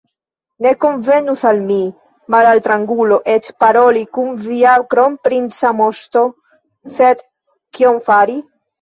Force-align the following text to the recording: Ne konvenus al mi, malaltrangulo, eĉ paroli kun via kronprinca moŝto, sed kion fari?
Ne 0.65 0.69
konvenus 0.85 1.43
al 1.49 1.61
mi, 1.67 1.77
malaltrangulo, 2.37 3.21
eĉ 3.35 3.51
paroli 3.65 4.03
kun 4.19 4.35
via 4.49 4.75
kronprinca 4.97 5.77
moŝto, 5.85 6.29
sed 6.99 7.27
kion 7.33 8.07
fari? 8.11 8.45